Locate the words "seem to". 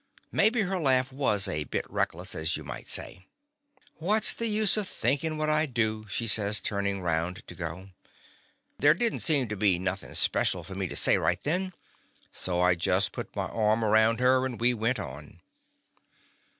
9.21-9.55